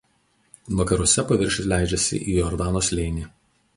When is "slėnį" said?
2.89-3.29